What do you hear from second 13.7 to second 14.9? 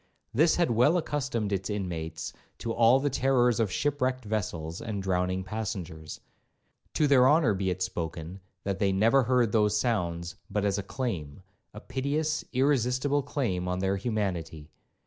their humanity.